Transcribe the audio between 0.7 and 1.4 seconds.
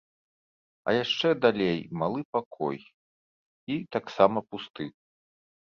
А яшчэ